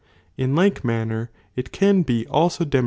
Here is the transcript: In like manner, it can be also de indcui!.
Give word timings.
In 0.35 0.55
like 0.55 0.83
manner, 0.83 1.29
it 1.55 1.71
can 1.71 2.01
be 2.01 2.25
also 2.25 2.65
de 2.65 2.79
indcui!. 2.79 2.79